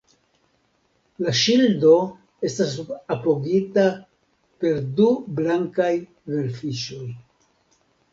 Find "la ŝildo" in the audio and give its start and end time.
1.25-1.91